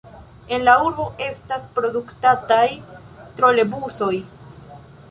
En 0.55 0.63
la 0.69 0.73
urbo 0.85 1.05
estas 1.25 1.67
produktataj 1.77 2.65
trolebusoj. 3.39 4.15